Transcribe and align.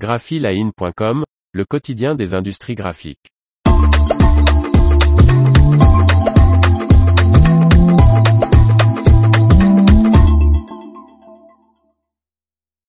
graphiline.com, 0.00 1.24
le 1.52 1.64
quotidien 1.66 2.14
des 2.14 2.32
industries 2.32 2.74
graphiques. 2.74 3.28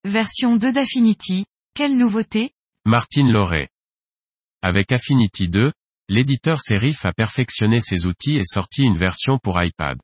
Version 0.05 0.55
2 0.55 0.71
d'Affinity, 0.71 1.45
quelle 1.75 1.97
nouveauté? 1.97 2.51
Martine 2.85 3.29
Lauré. 3.29 3.67
Avec 4.61 4.93
Affinity 4.93 5.49
2, 5.49 5.73
l'éditeur 6.07 6.61
Serif 6.61 7.05
a 7.05 7.11
perfectionné 7.11 7.79
ses 7.79 8.05
outils 8.05 8.37
et 8.37 8.45
sorti 8.45 8.83
une 8.83 8.97
version 8.97 9.37
pour 9.37 9.61
iPad. 9.61 9.97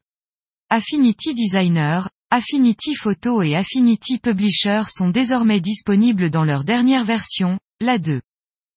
Affinity 0.70 1.34
Designer, 1.34 2.10
Affinity 2.30 2.94
Photo 2.94 3.42
et 3.42 3.56
Affinity 3.56 4.20
Publisher 4.20 4.82
sont 4.90 5.12
désormais 5.12 5.62
disponibles 5.62 6.30
dans 6.30 6.44
leur 6.44 6.66
dernière 6.66 7.06
version, 7.06 7.58
la 7.80 8.00
2. 8.00 8.20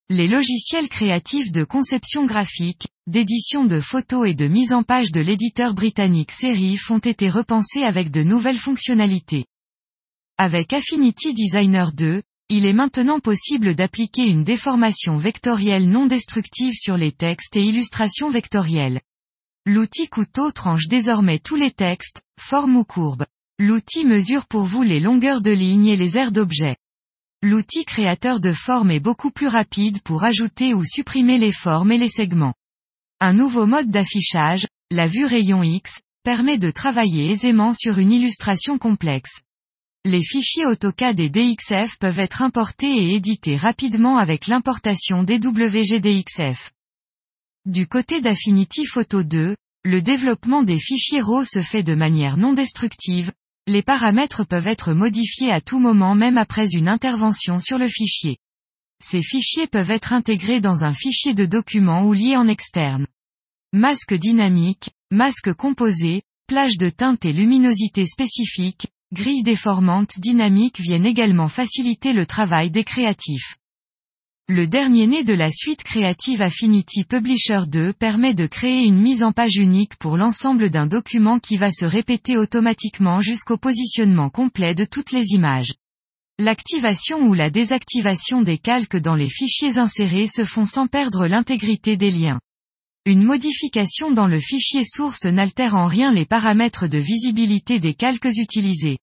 Les 0.08 0.28
logiciels 0.28 0.88
créatifs 0.88 1.50
de 1.50 1.64
conception 1.64 2.26
graphique, 2.26 2.86
d'édition 3.08 3.64
de 3.64 3.80
photos 3.80 4.28
et 4.28 4.34
de 4.34 4.46
mise 4.46 4.72
en 4.72 4.84
page 4.84 5.10
de 5.10 5.20
l'éditeur 5.20 5.74
britannique 5.74 6.30
Serif 6.30 6.92
ont 6.92 7.00
été 7.00 7.28
repensés 7.28 7.82
avec 7.82 8.12
de 8.12 8.22
nouvelles 8.22 8.56
fonctionnalités. 8.56 9.46
Avec 10.38 10.72
Affinity 10.72 11.34
Designer 11.34 11.92
2, 11.92 12.22
il 12.50 12.66
est 12.66 12.72
maintenant 12.72 13.18
possible 13.18 13.74
d'appliquer 13.74 14.28
une 14.28 14.44
déformation 14.44 15.16
vectorielle 15.16 15.88
non 15.88 16.06
destructive 16.06 16.74
sur 16.74 16.96
les 16.96 17.10
textes 17.10 17.56
et 17.56 17.64
illustrations 17.64 18.30
vectorielles. 18.30 19.00
L'outil 19.66 20.08
couteau 20.08 20.52
tranche 20.52 20.86
désormais 20.86 21.40
tous 21.40 21.56
les 21.56 21.72
textes, 21.72 22.22
formes 22.38 22.76
ou 22.76 22.84
courbes. 22.84 23.26
L'outil 23.62 24.06
mesure 24.06 24.46
pour 24.46 24.64
vous 24.64 24.82
les 24.82 25.00
longueurs 25.00 25.42
de 25.42 25.50
lignes 25.50 25.88
et 25.88 25.96
les 25.96 26.16
aires 26.16 26.32
d'objets. 26.32 26.78
L'outil 27.42 27.84
créateur 27.84 28.40
de 28.40 28.52
formes 28.52 28.90
est 28.90 29.00
beaucoup 29.00 29.30
plus 29.30 29.48
rapide 29.48 30.00
pour 30.00 30.24
ajouter 30.24 30.72
ou 30.72 30.82
supprimer 30.82 31.36
les 31.36 31.52
formes 31.52 31.92
et 31.92 31.98
les 31.98 32.08
segments. 32.08 32.54
Un 33.20 33.34
nouveau 33.34 33.66
mode 33.66 33.90
d'affichage, 33.90 34.66
la 34.90 35.06
vue 35.06 35.26
rayon 35.26 35.62
X, 35.62 36.00
permet 36.24 36.56
de 36.56 36.70
travailler 36.70 37.32
aisément 37.32 37.74
sur 37.74 37.98
une 37.98 38.12
illustration 38.12 38.78
complexe. 38.78 39.42
Les 40.06 40.24
fichiers 40.24 40.64
AutoCAD 40.64 41.20
et 41.20 41.28
DXF 41.28 41.98
peuvent 41.98 42.18
être 42.18 42.40
importés 42.40 42.88
et 42.88 43.14
édités 43.14 43.58
rapidement 43.58 44.16
avec 44.16 44.46
l'importation 44.46 45.22
DWGDXF. 45.22 46.72
Du 47.66 47.86
côté 47.86 48.22
d'Affinity 48.22 48.86
Photo 48.86 49.22
2, 49.22 49.54
le 49.84 50.00
développement 50.00 50.62
des 50.62 50.78
fichiers 50.78 51.20
RAW 51.20 51.44
se 51.44 51.60
fait 51.60 51.82
de 51.82 51.94
manière 51.94 52.38
non 52.38 52.54
destructive, 52.54 53.32
les 53.66 53.82
paramètres 53.82 54.44
peuvent 54.44 54.66
être 54.66 54.92
modifiés 54.92 55.52
à 55.52 55.60
tout 55.60 55.78
moment 55.78 56.14
même 56.14 56.38
après 56.38 56.70
une 56.72 56.88
intervention 56.88 57.58
sur 57.58 57.78
le 57.78 57.88
fichier. 57.88 58.38
Ces 59.02 59.22
fichiers 59.22 59.66
peuvent 59.66 59.90
être 59.90 60.12
intégrés 60.12 60.60
dans 60.60 60.84
un 60.84 60.92
fichier 60.92 61.34
de 61.34 61.46
document 61.46 62.04
ou 62.04 62.12
liés 62.12 62.36
en 62.36 62.48
externe. 62.48 63.06
Masque 63.72 64.14
dynamique, 64.14 64.90
masque 65.10 65.52
composé, 65.54 66.22
plage 66.46 66.76
de 66.78 66.90
teinte 66.90 67.24
et 67.24 67.32
luminosité 67.32 68.06
spécifique, 68.06 68.88
grille 69.12 69.42
déformante 69.42 70.18
dynamique 70.18 70.80
viennent 70.80 71.06
également 71.06 71.48
faciliter 71.48 72.12
le 72.12 72.26
travail 72.26 72.70
des 72.70 72.84
créatifs. 72.84 73.56
Le 74.52 74.66
dernier 74.66 75.06
né 75.06 75.22
de 75.22 75.32
la 75.32 75.48
suite 75.48 75.84
créative 75.84 76.42
Affinity 76.42 77.04
Publisher 77.04 77.60
2 77.68 77.92
permet 77.92 78.34
de 78.34 78.48
créer 78.48 78.82
une 78.82 79.00
mise 79.00 79.22
en 79.22 79.30
page 79.30 79.54
unique 79.54 79.94
pour 79.94 80.16
l'ensemble 80.16 80.70
d'un 80.70 80.88
document 80.88 81.38
qui 81.38 81.56
va 81.56 81.70
se 81.70 81.84
répéter 81.84 82.36
automatiquement 82.36 83.20
jusqu'au 83.20 83.58
positionnement 83.58 84.28
complet 84.28 84.74
de 84.74 84.84
toutes 84.84 85.12
les 85.12 85.34
images. 85.34 85.72
L'activation 86.40 87.20
ou 87.28 87.32
la 87.32 87.48
désactivation 87.48 88.42
des 88.42 88.58
calques 88.58 88.96
dans 88.96 89.14
les 89.14 89.30
fichiers 89.30 89.78
insérés 89.78 90.26
se 90.26 90.44
font 90.44 90.66
sans 90.66 90.88
perdre 90.88 91.28
l'intégrité 91.28 91.96
des 91.96 92.10
liens. 92.10 92.40
Une 93.06 93.22
modification 93.22 94.10
dans 94.10 94.26
le 94.26 94.40
fichier 94.40 94.82
source 94.84 95.26
n'altère 95.26 95.76
en 95.76 95.86
rien 95.86 96.10
les 96.10 96.26
paramètres 96.26 96.88
de 96.88 96.98
visibilité 96.98 97.78
des 97.78 97.94
calques 97.94 98.36
utilisés. 98.36 98.98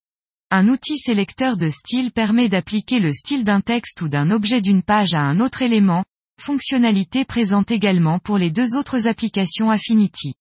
Un 0.50 0.69
outil 0.69 0.97
sélecteur 0.97 1.58
de 1.58 1.68
style 1.68 2.13
permet 2.13 2.47
d'appliquer 2.47 3.02
le 3.02 3.12
style 3.12 3.44
d'un 3.44 3.59
texte 3.59 4.02
ou 4.02 4.08
d'un 4.08 4.31
objet 4.31 4.62
d'une 4.62 4.81
page 4.81 5.13
à 5.13 5.19
un 5.19 5.41
autre 5.41 5.62
élément, 5.62 6.06
fonctionnalité 6.40 7.25
présente 7.25 7.69
également 7.69 8.19
pour 8.19 8.38
les 8.38 8.50
deux 8.50 8.78
autres 8.78 9.08
applications 9.08 9.69
Affinity. 9.69 10.35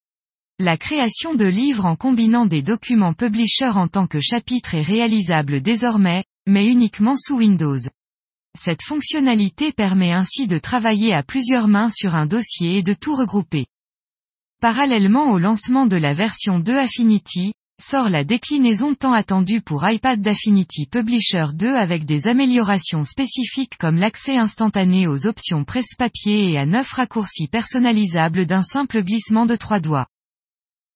La 0.60 0.76
création 0.76 1.34
de 1.34 1.44
livres 1.44 1.86
en 1.86 1.96
combinant 1.96 2.46
des 2.46 2.62
documents 2.62 3.14
publisher 3.14 3.70
en 3.74 3.88
tant 3.88 4.06
que 4.06 4.20
chapitre 4.20 4.76
est 4.76 4.82
réalisable 4.82 5.60
désormais, 5.60 6.22
mais 6.46 6.66
uniquement 6.66 7.16
sous 7.16 7.38
Windows. 7.38 7.80
Cette 8.56 8.84
fonctionnalité 8.84 9.72
permet 9.72 10.12
ainsi 10.12 10.46
de 10.46 10.58
travailler 10.58 11.14
à 11.14 11.24
plusieurs 11.24 11.66
mains 11.66 11.90
sur 11.90 12.14
un 12.14 12.26
dossier 12.26 12.78
et 12.78 12.82
de 12.84 12.94
tout 12.94 13.16
regrouper. 13.16 13.66
Parallèlement 14.60 15.32
au 15.32 15.38
lancement 15.38 15.86
de 15.86 15.96
la 15.96 16.14
version 16.14 16.60
2 16.60 16.76
Affinity, 16.76 17.54
sort 17.78 18.08
la 18.08 18.24
déclinaison 18.24 18.94
tant 18.94 19.12
attendue 19.12 19.60
pour 19.60 19.88
iPad 19.88 20.20
d'Affinity 20.20 20.86
Publisher 20.86 21.46
2 21.54 21.74
avec 21.74 22.06
des 22.06 22.26
améliorations 22.26 23.04
spécifiques 23.04 23.76
comme 23.78 23.98
l'accès 23.98 24.36
instantané 24.36 25.06
aux 25.06 25.26
options 25.26 25.64
presse-papier 25.64 26.52
et 26.52 26.58
à 26.58 26.64
neuf 26.64 26.92
raccourcis 26.92 27.48
personnalisables 27.48 28.46
d'un 28.46 28.62
simple 28.62 29.02
glissement 29.02 29.44
de 29.44 29.56
trois 29.56 29.80
doigts. 29.80 30.06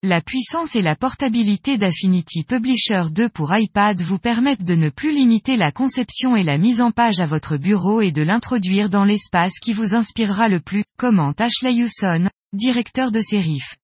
La 0.03 0.23
puissance 0.23 0.75
et 0.75 0.81
la 0.81 0.97
portabilité 0.97 1.77
d'Affinity 1.77 2.45
Publisher 2.45 3.05
2 3.11 3.29
pour 3.29 3.55
iPad 3.55 4.01
vous 4.01 4.19
permettent 4.19 4.65
de 4.65 4.75
ne 4.75 4.89
plus 4.89 5.13
limiter 5.13 5.59
la 5.59 5.73
conception 5.73 6.35
et 6.35 6.43
la 6.43 6.57
mise 6.57 6.81
en 6.81 6.91
page 6.93 7.21
à 7.21 7.27
votre 7.27 7.59
bureau 7.59 8.01
et 8.01 8.11
de 8.11 8.23
l'introduire 8.23 8.89
dans 8.89 9.05
l'espace 9.05 9.59
qui 9.61 9.75
vous 9.75 9.95
inspirera 9.95 10.49
le 10.49 10.61
plus, 10.61 10.85
commente 10.99 11.43
Ashley 11.43 11.75
Hewson, 11.75 12.31
directeur 12.55 13.13
de 13.13 13.21
Serif 13.21 13.77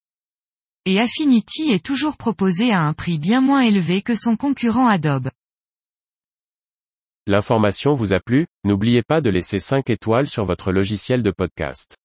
et 0.87 1.01
Affinity 1.01 1.73
est 1.73 1.85
toujours 1.85 2.17
proposé 2.17 2.71
à 2.71 2.83
un 2.83 2.93
prix 2.93 3.19
bien 3.19 3.41
moins 3.41 3.61
élevé 3.61 4.03
que 4.03 4.15
son 4.15 4.37
concurrent 4.37 4.87
Adobe. 4.87 5.31
L'information 7.27 7.93
vous 7.93 8.13
a 8.13 8.21
plu, 8.21 8.47
n'oubliez 8.65 9.03
pas 9.03 9.21
de 9.21 9.29
laisser 9.29 9.59
5 9.59 9.91
étoiles 9.91 10.29
sur 10.29 10.45
votre 10.45 10.71
logiciel 10.71 11.25
de 11.25 11.33
podcast. 11.33 11.97